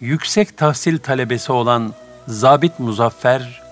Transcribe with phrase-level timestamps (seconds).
[0.00, 1.94] yüksek tahsil talebesi olan
[2.28, 3.62] Zabit Muzaffer,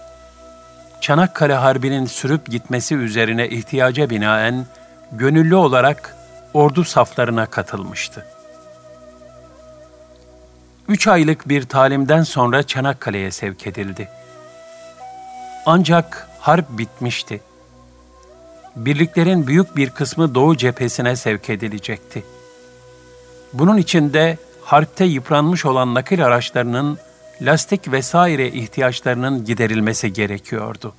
[1.00, 4.66] Çanakkale Harbi'nin sürüp gitmesi üzerine ihtiyaca binaen
[5.12, 6.16] gönüllü olarak
[6.54, 8.26] ordu saflarına katılmıştı.
[10.88, 14.08] Üç aylık bir talimden sonra Çanakkale'ye sevk edildi.
[15.66, 17.40] Ancak harp bitmişti.
[18.76, 22.24] Birliklerin büyük bir kısmı Doğu cephesine sevk edilecekti.
[23.52, 26.98] Bunun için de harpte yıpranmış olan nakil araçlarının
[27.42, 30.94] lastik vesaire ihtiyaçlarının giderilmesi gerekiyordu.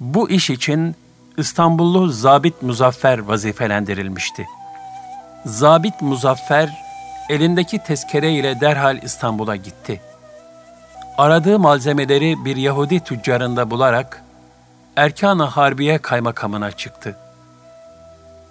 [0.00, 0.96] Bu iş için
[1.36, 4.46] İstanbullu Zabit Muzaffer vazifelendirilmişti.
[5.46, 6.82] Zabit Muzaffer
[7.28, 10.00] elindeki tezkere ile derhal İstanbul'a gitti.
[11.18, 14.22] Aradığı malzemeleri bir Yahudi tüccarında bularak
[14.96, 17.16] Erkan-ı Harbiye kaymakamına çıktı.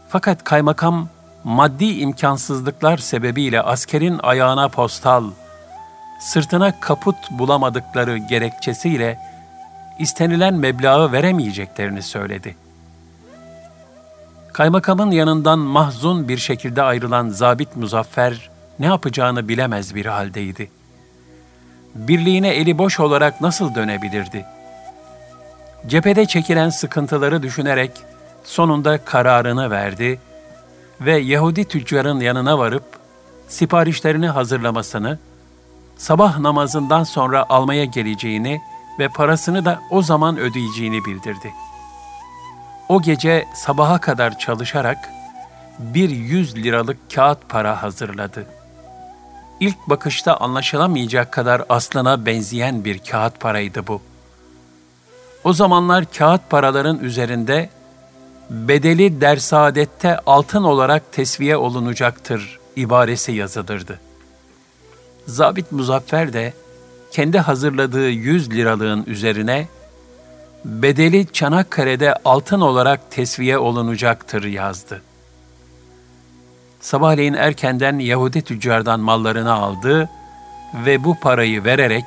[0.10, 1.10] Fakat kaymakam
[1.44, 5.32] maddi imkansızlıklar sebebiyle askerin ayağına postal,
[6.20, 9.20] sırtına kaput bulamadıkları gerekçesiyle
[10.00, 12.56] istenilen meblağı veremeyeceklerini söyledi.
[14.54, 20.72] Kaymakamın yanından mahzun bir şekilde ayrılan Zabit Muzaffer ne yapacağını bilemez bir haldeydi.
[21.96, 24.46] Birliğine eli boş olarak nasıl dönebilirdi?
[25.88, 27.92] Cephede çekilen sıkıntıları düşünerek
[28.44, 30.31] sonunda kararını verdi ve
[31.08, 32.84] Yahudi tüccarın yanına varıp
[33.48, 35.20] siparişlerini hazırlamasını,
[35.98, 38.62] sabah namazından sonra almaya geleceğini
[39.00, 41.54] ve parasını da o zaman ödeyeceğini bildirdi.
[42.90, 45.10] O gece sabaha kadar çalışarak
[45.80, 48.46] bir yüz liralık kağıt para hazırladı.
[49.60, 54.02] İlk bakışta anlaşılamayacak kadar aslına benzeyen bir kağıt paraydı bu.
[55.44, 57.70] O zamanlar kağıt paraların üzerinde
[58.52, 64.00] bedeli dersadette altın olarak tesviye olunacaktır ibaresi yazılırdı.
[65.28, 66.54] Zabit Muzaffer de
[67.12, 69.68] kendi hazırladığı 100 liralığın üzerine
[70.66, 75.02] bedeli Çanakkale'de altın olarak tesviye olunacaktır yazdı.
[76.80, 80.10] Sabahleyin erkenden Yahudi tüccardan mallarını aldı
[80.86, 82.06] ve bu parayı vererek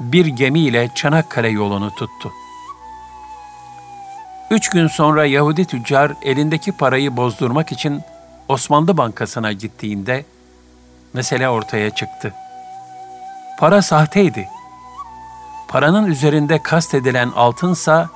[0.00, 2.32] bir gemiyle Çanakkale yolunu tuttu.
[4.50, 8.02] Üç gün sonra Yahudi tüccar elindeki parayı bozdurmak için
[8.48, 10.24] Osmanlı Bankası'na gittiğinde
[11.12, 12.34] mesele ortaya çıktı.
[13.58, 14.48] Para sahteydi.
[15.68, 18.08] Paranın üzerinde kastedilen altınsa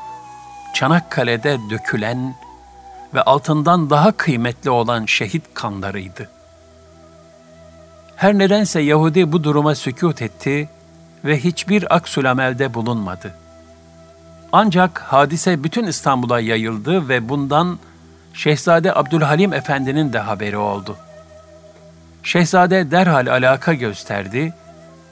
[0.75, 2.35] Çanakkale'de dökülen
[3.15, 6.31] ve altından daha kıymetli olan şehit kanlarıydı.
[8.17, 10.69] Her nedense Yahudi bu duruma sükut etti
[11.25, 13.35] ve hiçbir aksülamelde bulunmadı.
[14.53, 17.79] Ancak hadise bütün İstanbul'a yayıldı ve bundan
[18.35, 20.97] Şehzade Abdülhalim Efendi'nin de haberi oldu.
[22.23, 24.55] Şehzade derhal alaka gösterdi,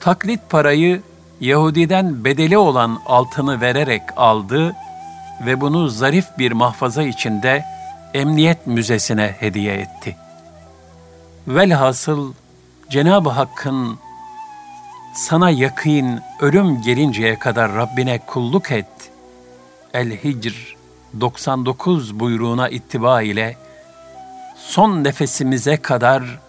[0.01, 1.03] taklit parayı
[1.41, 4.77] Yahudi'den bedeli olan altını vererek aldı
[5.47, 7.65] ve bunu zarif bir mahfaza içinde
[8.15, 10.17] Emniyet Müzesi'ne hediye etti.
[11.49, 12.33] Velhasıl
[12.91, 13.99] Cenab-ı Hakk'ın
[15.15, 18.87] sana yakın ölüm gelinceye kadar Rabbine kulluk et.
[19.95, 20.77] El-Hicr
[21.21, 23.57] 99 buyruğuna ittiba ile
[24.57, 26.41] son nefesimize kadar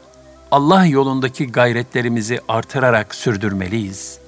[0.52, 4.20] Allah yolundaki gayretlerimizi artırarak sürdürmeliyiz.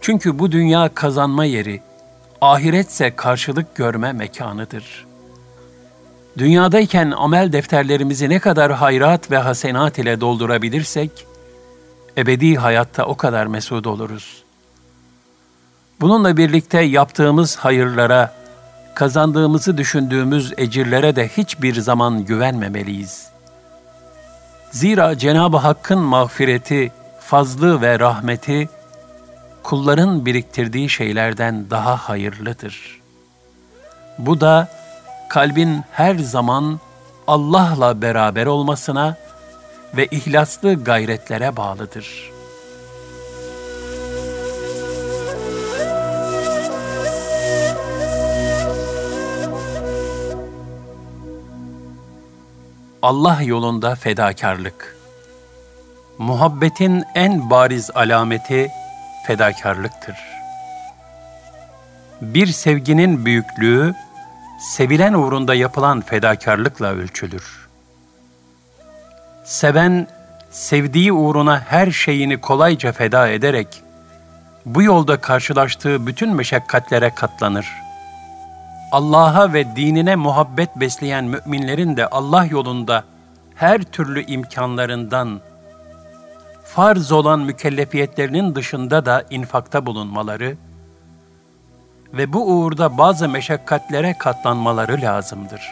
[0.00, 1.80] Çünkü bu dünya kazanma yeri,
[2.40, 5.06] ahiretse karşılık görme mekanıdır.
[6.38, 11.26] Dünyadayken amel defterlerimizi ne kadar hayrat ve hasenat ile doldurabilirsek,
[12.18, 14.47] ebedi hayatta o kadar mesut oluruz.
[16.00, 18.32] Bununla birlikte yaptığımız hayırlara,
[18.94, 23.28] kazandığımızı düşündüğümüz ecirlere de hiçbir zaman güvenmemeliyiz.
[24.70, 28.68] Zira Cenab-ı Hakk'ın mağfireti, fazlı ve rahmeti,
[29.62, 33.00] kulların biriktirdiği şeylerden daha hayırlıdır.
[34.18, 34.68] Bu da
[35.28, 36.80] kalbin her zaman
[37.26, 39.16] Allah'la beraber olmasına
[39.96, 42.37] ve ihlaslı gayretlere bağlıdır.''
[53.02, 54.96] Allah yolunda fedakarlık.
[56.18, 58.70] Muhabbetin en bariz alameti
[59.26, 60.16] fedakarlıktır.
[62.20, 63.94] Bir sevginin büyüklüğü,
[64.60, 67.68] sevilen uğrunda yapılan fedakarlıkla ölçülür.
[69.44, 70.06] Seven,
[70.50, 73.82] sevdiği uğruna her şeyini kolayca feda ederek,
[74.66, 77.87] bu yolda karşılaştığı bütün meşakkatlere katlanır.''
[78.92, 83.04] Allah'a ve dinine muhabbet besleyen müminlerin de Allah yolunda
[83.54, 85.40] her türlü imkanlarından
[86.64, 90.56] farz olan mükellefiyetlerinin dışında da infakta bulunmaları
[92.12, 95.62] ve bu uğurda bazı meşakkatlere katlanmaları lazımdır.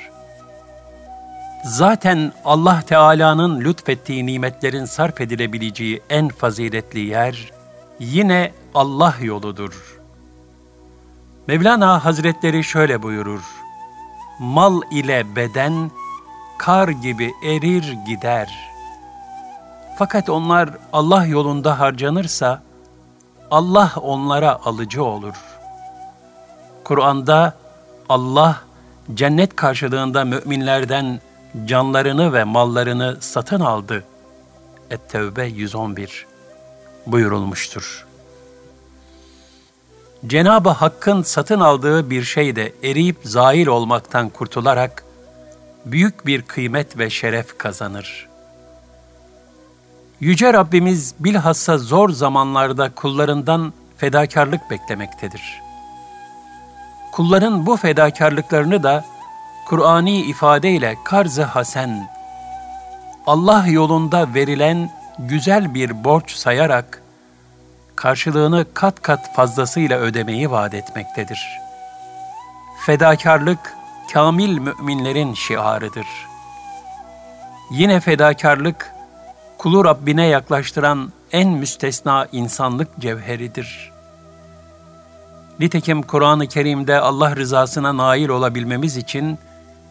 [1.64, 7.52] Zaten Allah Teala'nın lütfettiği nimetlerin sarf edilebileceği en faziletli yer
[7.98, 9.95] yine Allah yoludur.
[11.46, 13.42] Mevlana Hazretleri şöyle buyurur:
[14.38, 15.90] Mal ile beden
[16.58, 18.70] kar gibi erir gider.
[19.98, 22.62] Fakat onlar Allah yolunda harcanırsa
[23.50, 25.34] Allah onlara alıcı olur.
[26.84, 27.54] Kur'an'da
[28.08, 28.60] Allah
[29.14, 31.20] cennet karşılığında müminlerden
[31.64, 34.04] canlarını ve mallarını satın aldı.
[34.90, 36.26] Et-Tevbe 111
[37.06, 38.05] buyurulmuştur.
[40.24, 45.04] Cenab-ı Hakk'ın satın aldığı bir şey de eriyip zail olmaktan kurtularak
[45.84, 48.28] büyük bir kıymet ve şeref kazanır.
[50.20, 55.60] Yüce Rabbimiz bilhassa zor zamanlarda kullarından fedakarlık beklemektedir.
[57.12, 59.04] Kulların bu fedakarlıklarını da
[59.66, 62.08] Kur'ani ifadeyle karz-ı hasen,
[63.26, 67.02] Allah yolunda verilen güzel bir borç sayarak
[67.96, 71.58] karşılığını kat kat fazlasıyla ödemeyi vaat etmektedir.
[72.86, 73.74] Fedakarlık
[74.12, 76.06] kamil müminlerin şiarıdır.
[77.70, 78.92] Yine fedakarlık
[79.58, 83.92] kulu Rabbine yaklaştıran en müstesna insanlık cevheridir.
[85.60, 89.38] Nitekim Kur'an-ı Kerim'de Allah rızasına nail olabilmemiz için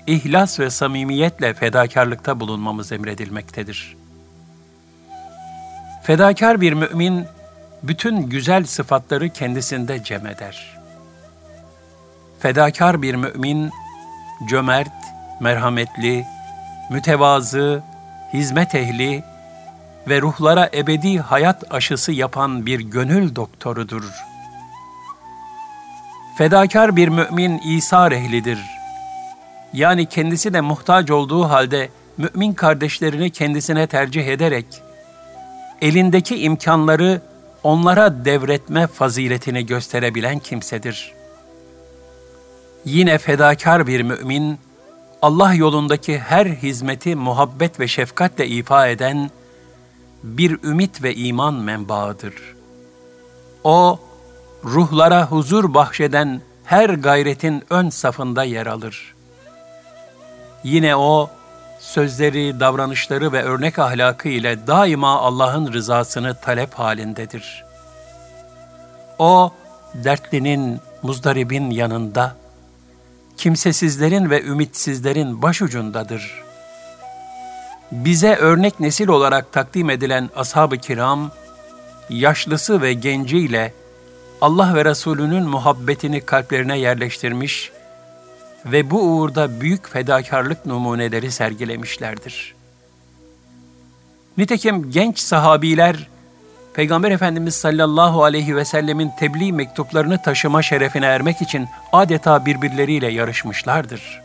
[0.08, 3.96] ihlas ve samimiyetle fedakarlıkta bulunmamız emredilmektedir.
[6.04, 7.25] Fedakar bir mümin
[7.83, 10.77] bütün güzel sıfatları kendisinde cem eder.
[12.39, 13.72] Fedakar bir mümin
[14.50, 14.94] cömert,
[15.39, 16.25] merhametli,
[16.89, 17.83] mütevazı,
[18.33, 19.24] hizmet ehli
[20.07, 24.04] ve ruhlara ebedi hayat aşısı yapan bir gönül doktorudur.
[26.38, 28.60] Fedakar bir mümin İsa ehlidir.
[29.74, 34.66] Yani kendisi de muhtaç olduğu halde mümin kardeşlerini kendisine tercih ederek
[35.81, 37.22] elindeki imkanları
[37.66, 41.14] onlara devretme faziletini gösterebilen kimsedir.
[42.86, 44.60] Yine fedakar bir mümin,
[45.22, 49.32] Allah yolundaki her hizmeti muhabbet ve şefkatle ifa eden
[50.24, 52.34] bir ümit ve iman menbaıdır.
[53.64, 54.00] O,
[54.64, 59.16] ruhlara huzur bahşeden her gayretin ön safında yer alır.
[60.64, 61.30] Yine o,
[61.86, 67.66] sözleri, davranışları ve örnek ahlakı ile daima Allah'ın rızasını talep halindedir.
[69.20, 69.52] O,
[69.94, 72.36] dertlinin, muzdaribin yanında,
[73.38, 76.44] kimsesizlerin ve ümitsizlerin başucundadır.
[77.92, 81.32] Bize örnek nesil olarak takdim edilen ashab-ı kiram,
[82.10, 83.74] yaşlısı ve genciyle
[84.42, 87.72] Allah ve Resulünün muhabbetini kalplerine yerleştirmiş
[88.66, 92.56] ve bu uğurda büyük fedakarlık numuneleri sergilemişlerdir.
[94.38, 96.08] Nitekim genç sahabiler,
[96.74, 104.22] Peygamber Efendimiz sallallahu aleyhi ve sellemin tebliğ mektuplarını taşıma şerefine ermek için adeta birbirleriyle yarışmışlardır.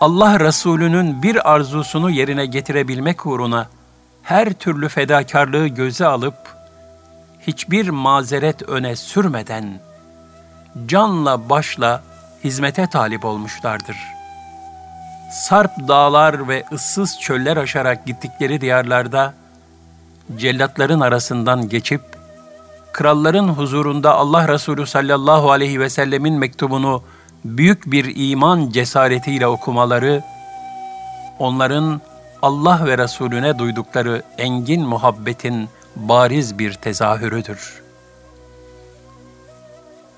[0.00, 3.68] Allah Resulü'nün bir arzusunu yerine getirebilmek uğruna
[4.22, 6.56] her türlü fedakarlığı göze alıp,
[7.40, 9.80] hiçbir mazeret öne sürmeden,
[10.86, 12.02] canla başla
[12.44, 13.96] hizmete talip olmuşlardır.
[15.30, 19.34] Sarp dağlar ve ıssız çöller aşarak gittikleri diyarlarda,
[20.36, 22.00] cellatların arasından geçip,
[22.92, 27.02] kralların huzurunda Allah Resulü sallallahu aleyhi ve sellemin mektubunu
[27.44, 30.22] büyük bir iman cesaretiyle okumaları,
[31.38, 32.00] onların
[32.42, 37.83] Allah ve Resulüne duydukları engin muhabbetin bariz bir tezahürüdür.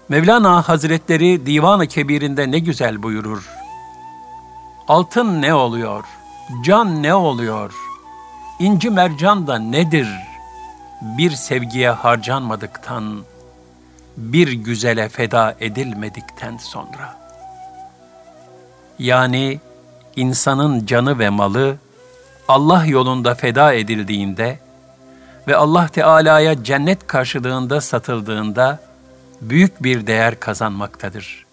[0.08, 3.50] Mevlana Hazretleri Divan-ı Kebir'inde ne güzel buyurur.
[4.88, 6.04] Altın ne oluyor?
[6.64, 7.74] Can ne oluyor?
[8.58, 10.08] İnci mercan da nedir?
[11.02, 13.22] Bir sevgiye harcanmadıktan,
[14.16, 17.18] bir güzele feda edilmedikten sonra.
[18.98, 19.60] Yani
[20.16, 21.76] insanın canı ve malı
[22.48, 24.58] Allah yolunda feda edildiğinde
[25.48, 28.80] ve Allah Teala'ya cennet karşılığında satıldığında
[29.40, 31.46] büyük bir değer kazanmaktadır.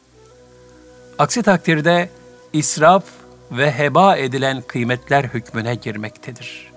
[1.18, 2.10] Aksi takdirde
[2.54, 3.04] israf
[3.52, 6.74] ve heba edilen kıymetler hükmüne girmektedir.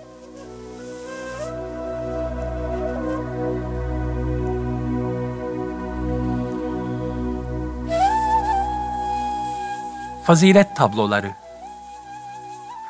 [10.25, 11.31] Fazilet tabloları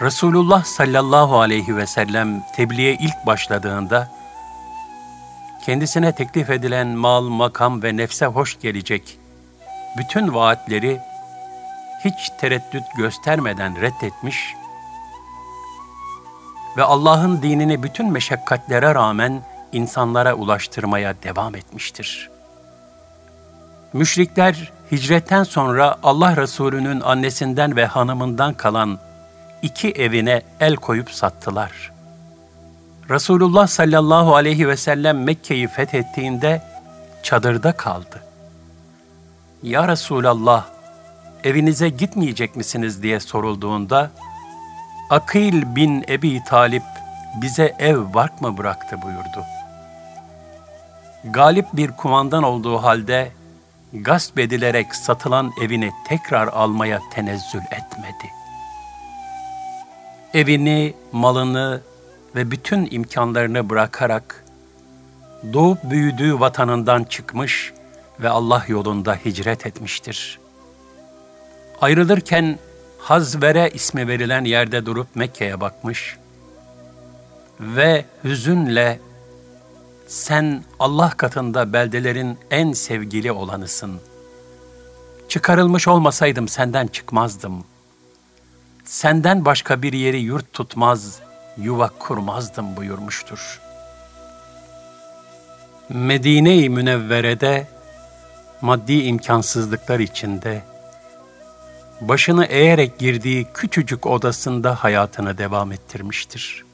[0.02, 4.17] Resulullah sallallahu aleyhi ve sellem tebliğe ilk başladığında
[5.68, 9.20] kendisine teklif edilen mal, makam ve nefse hoş gelecek
[9.98, 11.00] bütün vaatleri
[12.06, 14.54] hiç tereddüt göstermeden reddetmiş
[16.78, 22.30] ve Allah'ın dinini bütün meşakkatlere rağmen insanlara ulaştırmaya devam etmiştir.
[23.94, 29.00] Müşrikler hicretten sonra Allah Resulü'nün annesinden ve hanımından kalan
[29.62, 31.97] iki evine el koyup sattılar.
[33.10, 36.62] Resulullah sallallahu aleyhi ve sellem Mekke'yi fethettiğinde
[37.24, 38.24] çadırda kaldı.
[39.64, 40.66] Ya Resulallah,
[41.44, 44.12] evinize gitmeyecek misiniz diye sorulduğunda,
[45.10, 46.84] Akil bin Ebi Talip
[47.42, 49.46] bize ev bark mı bıraktı buyurdu.
[51.24, 53.32] Galip bir kumandan olduğu halde
[53.94, 58.32] gasp edilerek satılan evini tekrar almaya tenezzül etmedi.
[60.34, 61.82] Evini, malını
[62.38, 64.46] ve bütün imkanlarını bırakarak
[65.54, 67.74] doğup büyüdüğü vatanından çıkmış
[68.20, 70.40] ve Allah yolunda hicret etmiştir.
[71.82, 72.60] Ayrılırken
[73.00, 76.18] Hazvere ismi verilen yerde durup Mekke'ye bakmış
[77.60, 79.00] ve hüzünle
[80.08, 84.00] sen Allah katında beldelerin en sevgili olanısın.
[85.30, 87.64] Çıkarılmış olmasaydım senden çıkmazdım.
[88.86, 91.20] Senden başka bir yeri yurt tutmaz,
[91.58, 93.60] yuva kurmazdım buyurmuştur.
[95.90, 97.68] Medine-i Münevvere'de
[98.62, 100.62] maddi imkansızlıklar içinde
[102.02, 106.66] başını eğerek girdiği küçücük odasında hayatını devam ettirmiştir.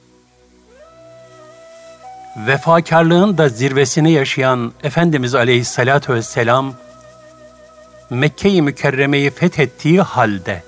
[2.38, 6.74] Vefakarlığın da zirvesini yaşayan Efendimiz Aleyhisselatü Vesselam,
[8.10, 10.64] Mekke-i Mükerreme'yi fethettiği halde,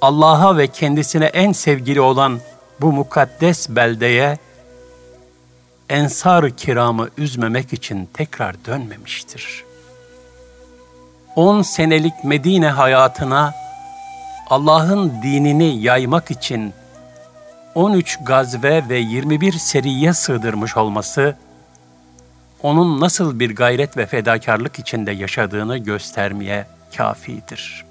[0.00, 2.40] Allah'a ve kendisine en sevgili olan
[2.80, 4.38] bu mukaddes beldeye,
[5.88, 9.70] ensar-ı kiramı üzmemek için tekrar dönmemiştir.''
[11.36, 13.54] 10 senelik Medine hayatına
[14.50, 16.72] Allah'ın dinini yaymak için
[17.74, 21.36] 13 gazve ve 21 seriye sığdırmış olması,
[22.62, 27.84] onun nasıl bir gayret ve fedakarlık içinde yaşadığını göstermeye kafidir.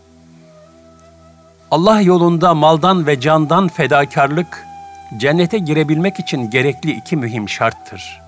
[1.71, 4.65] Allah yolunda maldan ve candan fedakarlık,
[5.17, 8.21] cennete girebilmek için gerekli iki mühim şarttır.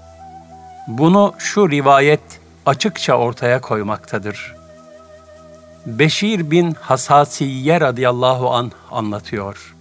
[0.88, 4.62] Bunu şu rivayet açıkça ortaya koymaktadır.''
[5.86, 9.76] Beşir bin Hasasiye radıyallahu an anlatıyor.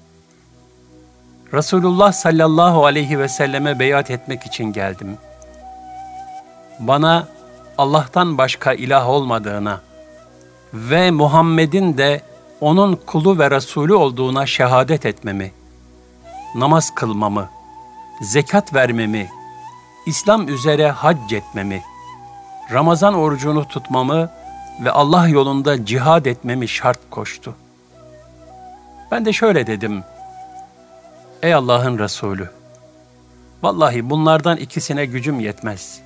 [1.55, 5.19] Resulullah sallallahu aleyhi ve selleme beyat etmek için geldim.
[6.79, 7.29] Bana
[7.79, 9.81] Allah'tan başka ilah olmadığına
[10.75, 12.21] ve Muhammed'in de
[12.61, 15.53] onun kulu ve Resulü olduğuna şehadet etmemi,
[16.55, 17.49] namaz kılmamı,
[18.21, 19.29] zekat vermemi,
[20.07, 21.83] İslam üzere hac etmemi,
[22.73, 24.31] Ramazan orucunu tutmamı
[24.85, 27.55] ve Allah yolunda cihad etmemi şart koştu.
[29.11, 30.05] Ben de şöyle dedim.
[31.43, 32.51] Ey Allah'ın Resulü!
[33.63, 36.01] Vallahi bunlardan ikisine gücüm yetmez.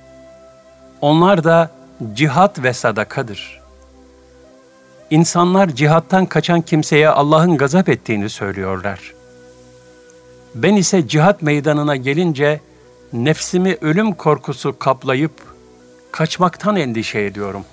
[1.01, 1.71] Onlar da
[2.13, 3.61] cihat ve sadakadır.
[5.09, 9.14] İnsanlar cihattan kaçan kimseye Allah'ın gazap ettiğini söylüyorlar.
[10.55, 12.61] Ben ise cihat meydanına gelince
[13.13, 15.31] nefsimi ölüm korkusu kaplayıp
[16.11, 17.65] kaçmaktan endişe ediyorum.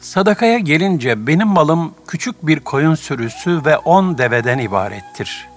[0.00, 5.48] Sadakaya gelince benim malım küçük bir koyun sürüsü ve on deveden ibarettir.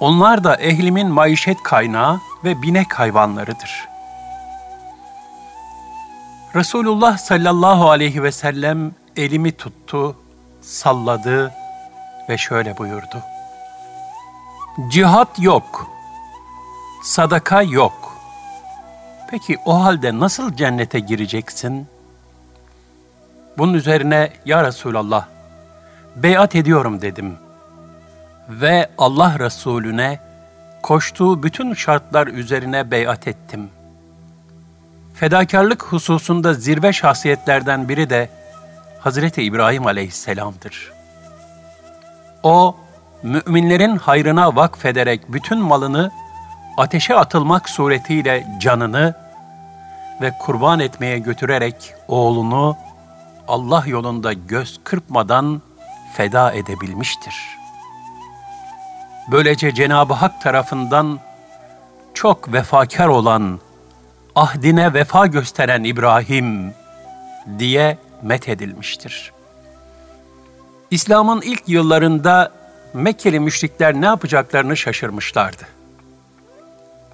[0.00, 3.88] Onlar da ehlimin maişet kaynağı ve binek hayvanlarıdır.
[6.54, 10.16] Resulullah sallallahu aleyhi ve sellem elimi tuttu,
[10.60, 11.52] salladı
[12.28, 13.33] ve şöyle buyurdu.
[14.88, 15.90] Cihat yok,
[17.02, 18.16] sadaka yok.
[19.30, 21.94] Peki o halde nasıl cennete gireceksin?''
[23.58, 25.26] Bunun üzerine ya Resulallah
[26.16, 27.36] beyat ediyorum dedim.
[28.48, 30.20] Ve Allah Resulüne
[30.82, 33.70] koştuğu bütün şartlar üzerine beyat ettim.
[35.14, 38.28] Fedakarlık hususunda zirve şahsiyetlerden biri de
[39.00, 40.92] Hazreti İbrahim aleyhisselamdır.
[42.42, 42.76] O,
[43.24, 46.10] müminlerin hayrına vakfederek bütün malını
[46.76, 49.14] ateşe atılmak suretiyle canını
[50.20, 52.76] ve kurban etmeye götürerek oğlunu
[53.48, 55.62] Allah yolunda göz kırpmadan
[56.16, 57.34] feda edebilmiştir.
[59.30, 61.18] Böylece Cenab-ı Hak tarafından
[62.14, 63.60] çok vefakar olan,
[64.34, 66.74] ahdine vefa gösteren İbrahim
[67.58, 69.32] diye methedilmiştir.
[70.90, 72.63] İslam'ın ilk yıllarında
[72.94, 75.62] Mekkeli müşrikler ne yapacaklarını şaşırmışlardı.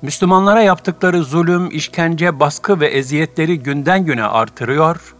[0.03, 5.15] Müslümanlara yaptıkları zulüm, işkence, baskı ve eziyetleri günden güne artırıyor,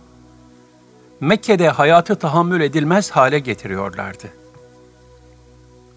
[1.21, 4.27] Mekke'de hayatı tahammül edilmez hale getiriyorlardı.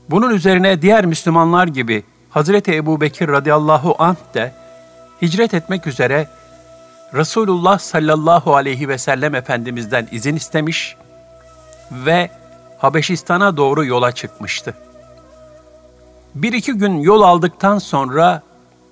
[0.10, 4.54] Bunun üzerine diğer Müslümanlar gibi Hazreti Ebu Bekir radıyallahu anh de
[5.22, 6.28] hicret etmek üzere
[7.14, 10.96] Resulullah sallallahu aleyhi ve sellem Efendimiz'den izin istemiş
[11.92, 12.30] ve
[12.84, 14.74] Habeşistan'a doğru yola çıkmıştı.
[16.36, 18.42] Bir iki gün yol aldıktan sonra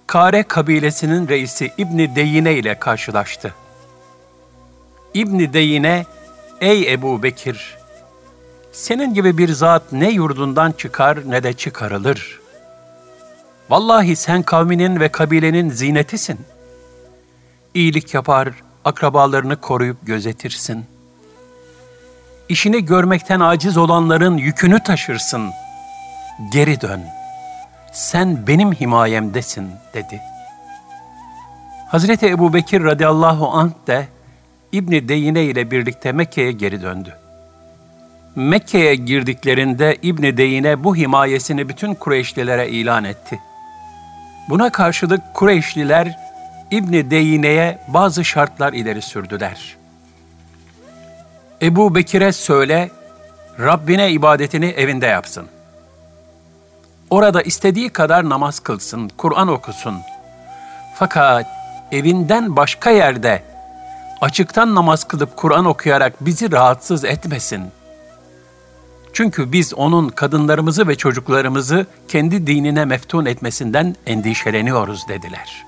[0.07, 3.53] Kare kabilesinin reisi İbni Deyine ile karşılaştı.
[5.13, 6.05] İbni Deyine,
[6.61, 7.77] ''Ey Ebu Bekir,
[8.71, 12.39] senin gibi bir zat ne yurdundan çıkar ne de çıkarılır.
[13.69, 16.39] Vallahi sen kavminin ve kabilenin zinetisin.
[17.73, 18.49] İyilik yapar,
[18.85, 20.85] akrabalarını koruyup gözetirsin.
[22.51, 25.51] İşini görmekten aciz olanların yükünü taşırsın.
[26.51, 27.01] Geri dön.
[27.91, 30.21] Sen benim himayemdesin dedi.
[31.87, 34.07] Hazreti Ebu Bekir radıyallahu anh de
[34.71, 37.17] İbni Deyine ile birlikte Mekke'ye geri döndü.
[38.35, 43.39] Mekke'ye girdiklerinde İbni Deyine bu himayesini bütün Kureyşlilere ilan etti.
[44.49, 46.17] Buna karşılık Kureyşliler
[46.71, 49.80] İbni Deyine'ye bazı şartlar ileri sürdüler.
[51.61, 52.91] Ebu Bekir'e söyle,
[53.59, 55.47] Rabbine ibadetini evinde yapsın.
[57.09, 59.95] Orada istediği kadar namaz kılsın, Kur'an okusun.
[60.95, 61.45] Fakat
[61.91, 63.43] evinden başka yerde
[64.21, 67.81] açıktan namaz kılıp Kur'an okuyarak bizi rahatsız etmesin.''
[69.13, 75.65] Çünkü biz onun kadınlarımızı ve çocuklarımızı kendi dinine meftun etmesinden endişeleniyoruz dediler.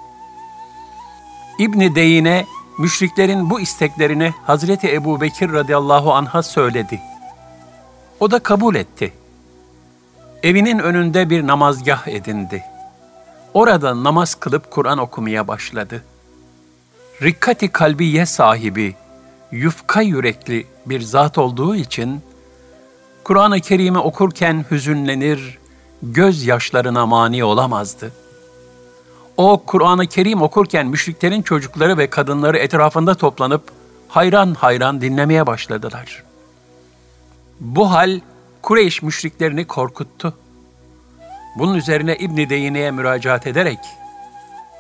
[1.60, 2.46] İbni Deyine
[2.78, 7.02] müşriklerin bu isteklerini Hazreti Ebu Bekir radıyallahu anh'a söyledi.
[8.20, 9.14] O da kabul etti.
[10.44, 12.64] Evinin önünde bir namazgah edindi.
[13.54, 16.04] Orada namaz kılıp Kur'an okumaya başladı.
[17.22, 18.96] Rikkati kalbiye sahibi,
[19.52, 22.22] yufka yürekli bir zat olduğu için
[23.24, 25.60] Kur'an-ı Kerim'i okurken hüzünlenir,
[26.04, 28.12] gözyaşlarına mani olamazdı.
[29.38, 33.72] O Kur'an-ı Kerim okurken müşriklerin çocukları ve kadınları etrafında toplanıp
[34.08, 36.24] hayran hayran dinlemeye başladılar.
[37.60, 38.20] Bu hal
[38.62, 40.34] Kureyş müşriklerini korkuttu.
[41.60, 43.80] Bunun üzerine İbn Deyne'ye müracaat ederek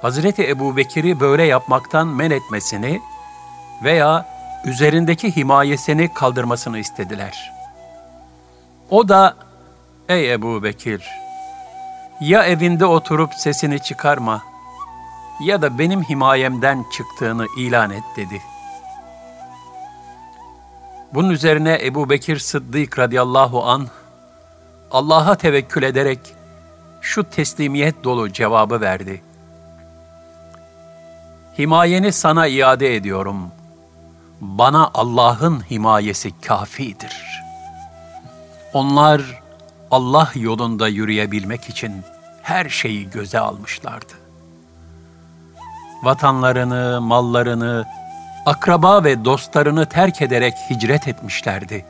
[0.01, 3.01] Hazreti Ebu Bekir'i böyle yapmaktan men etmesini
[3.83, 4.25] veya
[4.65, 7.53] üzerindeki himayesini kaldırmasını istediler.''
[8.93, 9.35] O da,
[10.09, 11.03] ey Ebu Bekir,
[12.21, 14.43] ya evinde oturup sesini çıkarma
[15.41, 18.41] ya da benim himayemden çıktığını ilan et dedi.
[21.13, 23.87] Bunun üzerine Ebu Bekir Sıddık radıyallahu an
[24.91, 26.19] Allah'a tevekkül ederek
[27.01, 29.23] şu teslimiyet dolu cevabı verdi.
[31.59, 33.51] Himayeni sana iade ediyorum.
[34.41, 37.43] Bana Allah'ın himayesi kafidir.''
[38.73, 39.42] Onlar
[39.93, 41.93] Allah yolunda yürüyebilmek için
[42.41, 44.13] her şeyi göze almışlardı.
[46.03, 47.85] Vatanlarını, mallarını,
[48.45, 51.85] akraba ve dostlarını terk ederek hicret etmişlerdi.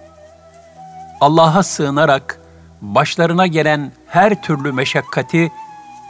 [1.22, 2.40] Allah'a sığınarak
[2.82, 5.52] başlarına gelen her türlü meşakkati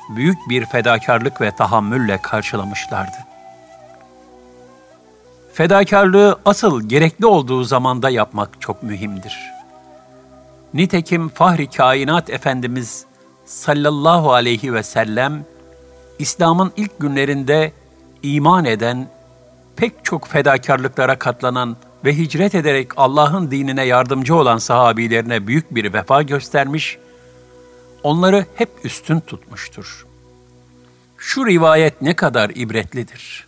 [0.10, 3.18] büyük bir fedakarlık ve tahammülle karşılamışlardı.
[5.54, 9.53] Fedakarlığı asıl gerekli olduğu zamanda yapmak çok mühimdir.''
[10.74, 13.06] Nitekim Fahri Kainat Efendimiz
[13.46, 15.46] sallallahu aleyhi ve sellem
[16.20, 17.72] İslam'ın ilk günlerinde
[18.24, 19.08] iman eden,
[19.76, 26.22] pek çok fedakarlıklara katlanan ve hicret ederek Allah'ın dinine yardımcı olan sahabilerine büyük bir vefa
[26.22, 26.98] göstermiş,
[28.04, 30.06] onları hep üstün tutmuştur.
[31.18, 33.48] Şu rivayet ne kadar ibretlidir.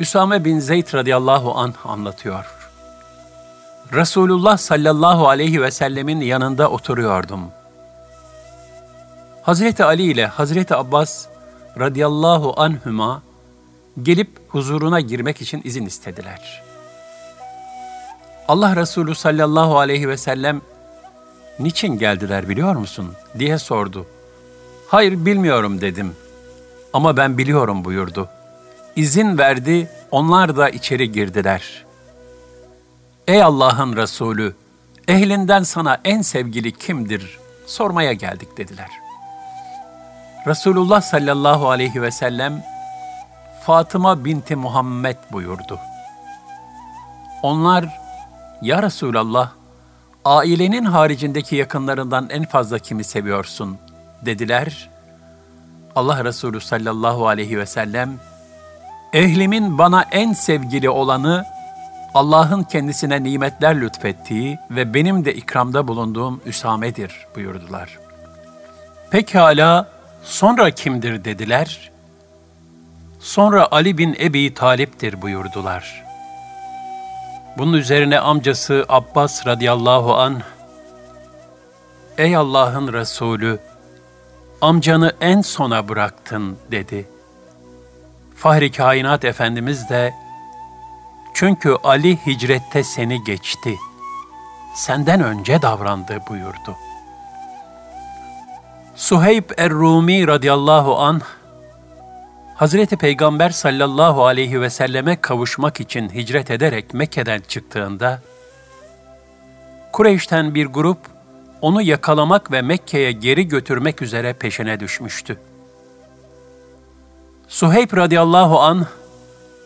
[0.00, 2.55] Üsame bin Zeyd radıyallahu anh anlatıyor.
[3.92, 7.40] Resulullah sallallahu aleyhi ve sellemin yanında oturuyordum.
[9.42, 11.26] Hazreti Ali ile Hazreti Abbas
[11.78, 13.22] radıyallahu anhüma
[14.02, 16.62] gelip huzuruna girmek için izin istediler.
[18.48, 20.60] Allah Resulü sallallahu aleyhi ve sellem
[21.58, 24.06] niçin geldiler biliyor musun diye sordu.
[24.88, 26.12] Hayır bilmiyorum dedim.
[26.92, 28.28] Ama ben biliyorum buyurdu.
[28.96, 31.85] İzin verdi, onlar da içeri girdiler.''
[33.26, 34.54] Ey Allah'ın Resulü,
[35.08, 37.38] ehlinden sana en sevgili kimdir?
[37.66, 38.88] Sormaya geldik dediler.
[40.46, 42.62] Resulullah sallallahu aleyhi ve sellem,
[43.62, 45.78] Fatıma binti Muhammed buyurdu.
[47.42, 48.00] Onlar,
[48.62, 49.50] Ya Resulallah,
[50.24, 53.78] ailenin haricindeki yakınlarından en fazla kimi seviyorsun?
[54.22, 54.90] Dediler.
[55.96, 58.18] Allah Resulü sallallahu aleyhi ve sellem,
[59.12, 61.55] ehlimin bana en sevgili olanı,
[62.16, 67.98] Allah'ın kendisine nimetler lütfettiği ve benim de ikramda bulunduğum Üsame'dir buyurdular.
[69.10, 69.88] Pekala,
[70.22, 71.90] sonra kimdir dediler.
[73.20, 76.04] Sonra Ali bin Ebi Talip'tir buyurdular.
[77.58, 80.42] Bunun üzerine amcası Abbas radıyallahu an
[82.18, 83.58] Ey Allah'ın Resulü,
[84.60, 87.08] amcanı en sona bıraktın dedi.
[88.36, 90.14] Fahri Kainat Efendimiz de,
[91.36, 93.76] çünkü Ali hicrette seni geçti,
[94.74, 96.76] senden önce davrandı buyurdu.
[98.94, 101.20] Suheyb er-Rumi radıyallahu anh,
[102.54, 108.22] Hazreti Peygamber sallallahu aleyhi ve selleme kavuşmak için hicret ederek Mekke'den çıktığında,
[109.92, 110.98] Kureyş'ten bir grup
[111.60, 115.38] onu yakalamak ve Mekke'ye geri götürmek üzere peşine düşmüştü.
[117.48, 118.86] Suheyb radıyallahu an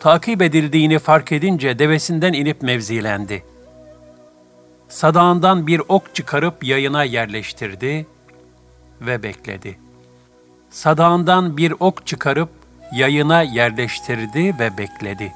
[0.01, 3.43] takip edildiğini fark edince devesinden inip mevzilendi.
[4.89, 8.07] Sadağından bir ok çıkarıp yayına yerleştirdi
[9.01, 9.79] ve bekledi.
[10.69, 12.49] Sadağından bir ok çıkarıp
[12.91, 15.33] yayına yerleştirdi ve bekledi.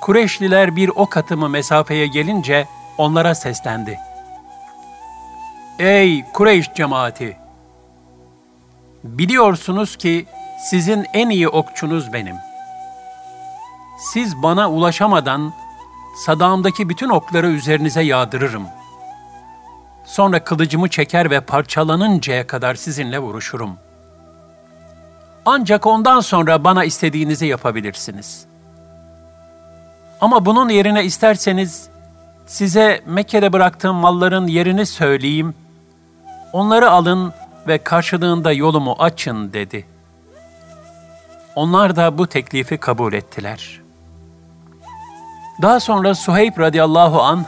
[0.00, 2.68] Kureşliler bir ok atımı mesafeye gelince
[2.98, 3.98] onlara seslendi.
[5.78, 7.36] Ey Kureyş cemaati!
[9.04, 10.26] Biliyorsunuz ki
[10.70, 12.36] sizin en iyi okçunuz benim.
[13.98, 15.52] Siz bana ulaşamadan
[16.16, 18.66] sadağımdaki bütün okları üzerinize yağdırırım.
[20.04, 23.76] Sonra kılıcımı çeker ve parçalanıncaya kadar sizinle vuruşurum.
[25.46, 28.46] Ancak ondan sonra bana istediğinizi yapabilirsiniz.
[30.20, 31.88] Ama bunun yerine isterseniz
[32.46, 35.54] size Mekke'de bıraktığım malların yerini söyleyeyim.
[36.52, 37.32] Onları alın
[37.68, 39.86] ve karşılığında yolumu açın dedi.
[41.54, 43.85] Onlar da bu teklifi kabul ettiler.
[45.62, 47.44] Daha sonra Suheyb radıyallahu an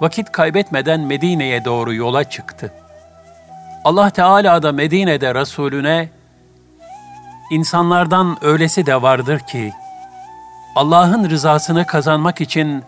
[0.00, 2.72] vakit kaybetmeden Medine'ye doğru yola çıktı.
[3.84, 6.08] Allah Teala da Medine'de Resulüne
[7.50, 9.72] insanlardan öylesi de vardır ki
[10.76, 12.84] Allah'ın rızasını kazanmak için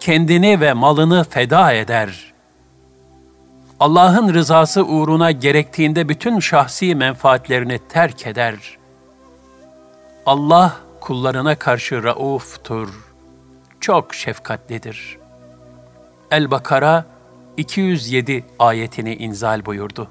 [0.00, 2.34] kendini ve malını feda eder.
[3.80, 8.54] Allah'ın rızası uğruna gerektiğinde bütün şahsi menfaatlerini terk eder.
[10.26, 13.13] Allah kullarına karşı rauftur,
[13.84, 15.18] çok şefkatlidir.
[16.30, 17.04] El-Bakara
[17.56, 20.08] 207 ayetini inzal buyurdu.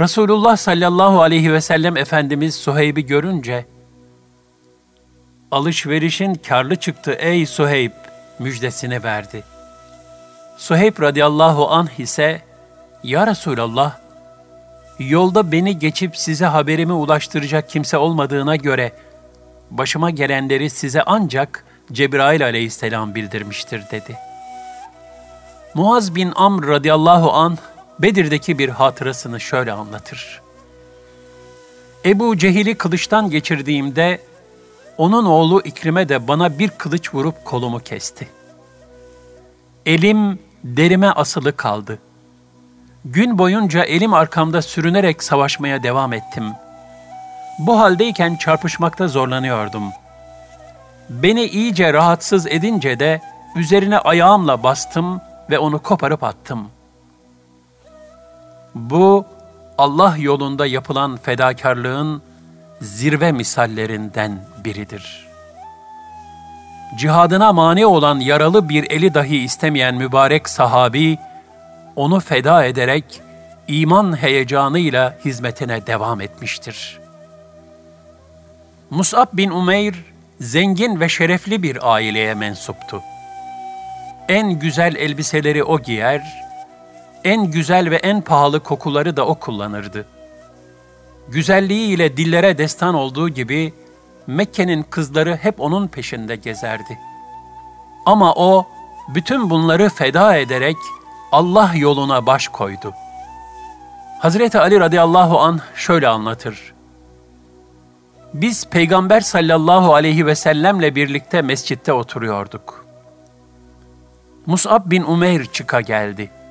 [0.00, 3.66] Resulullah sallallahu aleyhi ve sellem Efendimiz Suheyb'i görünce,
[5.50, 7.92] alışverişin karlı çıktı ey Suheyb
[8.38, 9.44] müjdesini verdi.
[10.56, 12.42] Suheyb radıyallahu anh ise,
[13.02, 13.98] Ya Resulallah,
[14.98, 18.92] yolda beni geçip size haberimi ulaştıracak kimse olmadığına göre,
[19.70, 24.16] başıma gelenleri size ancak Cebrail aleyhisselam bildirmiştir dedi.
[25.74, 27.56] Muaz bin Amr radıyallahu anh,
[27.98, 30.40] Bedir'deki bir hatırasını şöyle anlatır.
[32.04, 34.20] Ebu Cehil'i kılıçtan geçirdiğimde
[34.98, 38.28] onun oğlu İkrim'e de bana bir kılıç vurup kolumu kesti.
[39.86, 41.98] Elim derime asılı kaldı.
[43.04, 46.44] Gün boyunca elim arkamda sürünerek savaşmaya devam ettim.
[47.58, 49.84] Bu haldeyken çarpışmakta zorlanıyordum.
[51.12, 53.20] Beni iyice rahatsız edince de
[53.56, 55.20] üzerine ayağımla bastım
[55.50, 56.82] ve onu koparıp attım.''
[58.74, 59.24] Bu
[59.78, 62.22] Allah yolunda yapılan fedakarlığın
[62.80, 65.28] zirve misallerinden biridir.
[66.96, 71.18] Cihadına mani olan yaralı bir eli dahi istemeyen mübarek sahabi,
[71.96, 73.20] onu feda ederek
[73.68, 76.98] iman heyecanıyla hizmetine devam etmiştir.
[78.90, 80.04] Mus'ab bin Umeyr,
[80.42, 83.02] zengin ve şerefli bir aileye mensuptu.
[84.28, 86.42] En güzel elbiseleri o giyer,
[87.24, 90.06] en güzel ve en pahalı kokuları da o kullanırdı.
[91.28, 93.72] Güzelliğiyle dillere destan olduğu gibi
[94.26, 96.98] Mekke'nin kızları hep onun peşinde gezerdi.
[98.06, 98.66] Ama o
[99.08, 100.76] bütün bunları feda ederek
[101.32, 102.92] Allah yoluna baş koydu.
[104.20, 106.71] Hazreti Ali radıyallahu an şöyle anlatır.
[108.34, 112.86] Biz Peygamber sallallahu aleyhi ve sellemle birlikte mescitte oturuyorduk.
[114.46, 116.42] Mus'ab bin Umeyr çıka geldi.''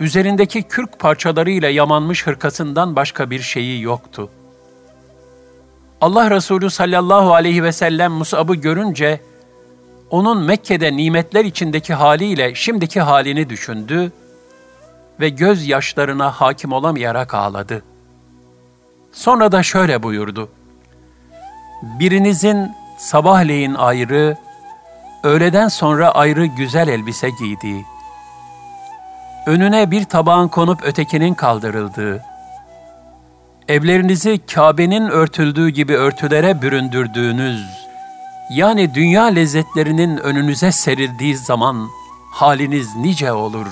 [0.00, 4.30] Üzerindeki kürk parçalarıyla yamanmış hırkasından başka bir şeyi yoktu.
[6.00, 9.20] Allah Resulü sallallahu aleyhi ve sellem Mus'ab'ı görünce,
[10.10, 14.12] onun Mekke'de nimetler içindeki haliyle şimdiki halini düşündü
[15.20, 17.82] ve gözyaşlarına hakim olamayarak ağladı.
[19.14, 20.48] Sonra da şöyle buyurdu.
[21.82, 24.36] Birinizin sabahleyin ayrı,
[25.22, 27.84] öğleden sonra ayrı güzel elbise giydiği,
[29.46, 32.22] önüne bir tabağın konup ötekinin kaldırıldığı,
[33.68, 37.66] evlerinizi Kabe'nin örtüldüğü gibi örtülere büründürdüğünüz,
[38.50, 41.88] yani dünya lezzetlerinin önünüze serildiği zaman
[42.32, 43.66] haliniz nice olur.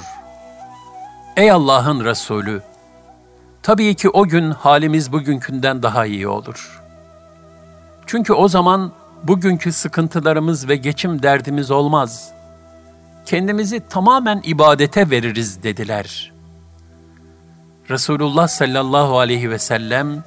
[1.36, 2.62] Ey Allah'ın Resulü!
[3.62, 6.80] Tabii ki o gün halimiz bugünkünden daha iyi olur.
[8.06, 12.32] Çünkü o zaman bugünkü sıkıntılarımız ve geçim derdimiz olmaz.
[13.26, 16.32] Kendimizi tamamen ibadete veririz dediler.
[17.90, 20.24] Resulullah sallallahu aleyhi ve sellem,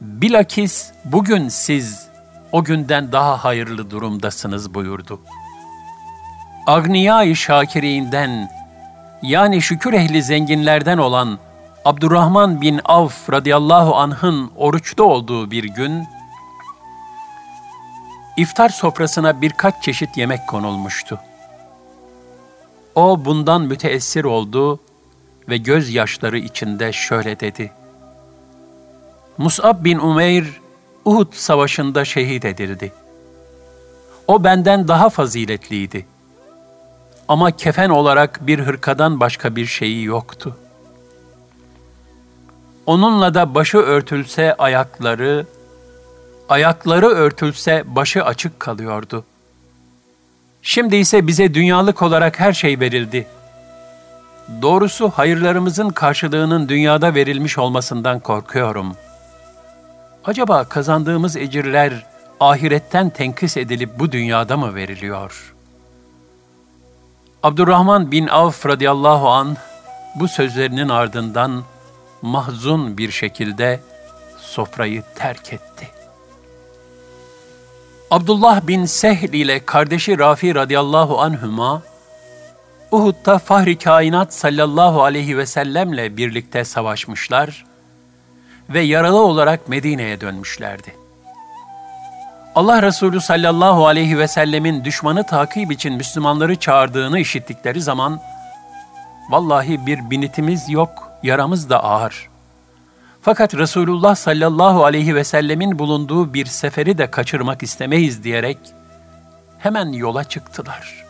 [0.00, 2.08] bilakis bugün siz
[2.52, 5.20] o günden daha hayırlı durumdasınız buyurdu.
[6.66, 8.50] Agniya-i Şakirinden
[9.22, 11.38] yani şükür ehli zenginlerden olan
[11.84, 16.06] Abdurrahman bin Avf radıyallahu anh'ın oruçta olduğu bir gün,
[18.36, 21.20] iftar sofrasına birkaç çeşit yemek konulmuştu.
[22.94, 24.80] O bundan müteessir oldu
[25.48, 27.72] ve gözyaşları içinde şöyle dedi.
[29.38, 30.60] Mus'ab bin Umeyr,
[31.04, 32.92] Uhud savaşında şehit edildi.
[34.26, 36.06] O benden daha faziletliydi.
[37.28, 40.56] Ama kefen olarak bir hırkadan başka bir şeyi yoktu.
[42.86, 45.46] Onunla da başı örtülse ayakları,
[46.48, 49.24] ayakları örtülse başı açık kalıyordu.
[50.62, 53.26] Şimdi ise bize dünyalık olarak her şey verildi.
[54.62, 58.96] Doğrusu hayırlarımızın karşılığının dünyada verilmiş olmasından korkuyorum.
[60.24, 62.06] Acaba kazandığımız ecirler
[62.40, 65.54] ahiretten tenkis edilip bu dünyada mı veriliyor?
[67.42, 69.56] Abdurrahman bin Avf radıyallahu an
[70.14, 71.62] bu sözlerinin ardından
[72.22, 73.80] mahzun bir şekilde
[74.38, 75.88] sofrayı terk etti.
[78.10, 81.82] Abdullah bin Sehl ile kardeşi Rafi radıyallahu anhüma,
[82.90, 87.64] Uhud'da Fahri Kainat sallallahu aleyhi ve sellemle birlikte savaşmışlar
[88.68, 90.94] ve yaralı olarak Medine'ye dönmüşlerdi.
[92.54, 98.20] Allah Resulü sallallahu aleyhi ve sellemin düşmanı takip için Müslümanları çağırdığını işittikleri zaman,
[99.30, 102.28] vallahi bir binitimiz yok, yaramız da ağır.
[103.20, 108.58] Fakat Resulullah sallallahu aleyhi ve sellemin bulunduğu bir seferi de kaçırmak istemeyiz diyerek
[109.58, 111.04] hemen yola çıktılar.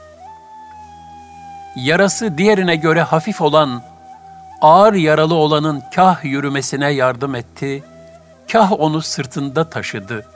[1.76, 3.82] Yarası diğerine göre hafif olan,
[4.60, 7.84] ağır yaralı olanın kah yürümesine yardım etti,
[8.52, 10.26] kah onu sırtında taşıdı.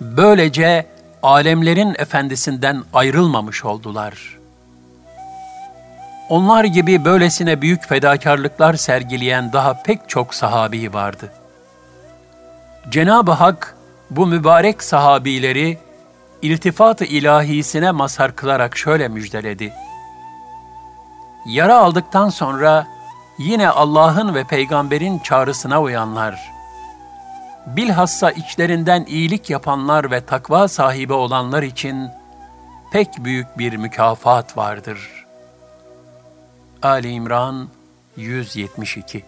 [0.00, 0.86] Böylece
[1.22, 4.37] alemlerin efendisinden ayrılmamış oldular.''
[6.28, 11.32] Onlar gibi böylesine büyük fedakarlıklar sergileyen daha pek çok sahabi vardı.
[12.88, 13.76] Cenab-ı Hak
[14.10, 15.78] bu mübarek sahabileri
[16.42, 19.72] iltifat-ı ilahisine mazhar kılarak şöyle müjdeledi.
[21.46, 22.86] Yara aldıktan sonra
[23.38, 26.52] yine Allah'ın ve peygamberin çağrısına uyanlar,
[27.66, 32.10] bilhassa içlerinden iyilik yapanlar ve takva sahibi olanlar için
[32.92, 35.17] pek büyük bir mükafat vardır.''
[36.82, 37.68] Ali İmran
[38.16, 39.24] 172